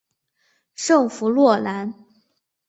[0.73, 1.93] 圣弗洛兰。